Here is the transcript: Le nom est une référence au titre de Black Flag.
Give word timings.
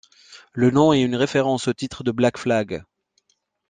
Le 0.53 0.71
nom 0.71 0.93
est 0.93 1.03
une 1.03 1.15
référence 1.15 1.67
au 1.67 1.73
titre 1.73 2.03
de 2.03 2.09
Black 2.09 2.39
Flag. 2.39 2.83